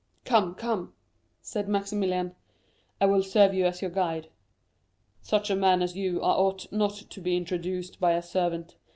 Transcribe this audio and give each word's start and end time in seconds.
"Come, 0.25 0.55
come," 0.55 0.93
said 1.43 1.69
Maximilian, 1.69 2.33
"I 2.99 3.05
will 3.05 3.21
serve 3.21 3.53
as 3.53 3.83
your 3.83 3.91
guide; 3.91 4.29
such 5.21 5.51
a 5.51 5.55
man 5.55 5.83
as 5.83 5.95
you 5.95 6.19
are 6.23 6.39
ought 6.39 6.71
not 6.71 6.93
to 7.07 7.21
be 7.21 7.37
introduced 7.37 7.99
by 7.99 8.13
a 8.13 8.23
servant. 8.23 8.77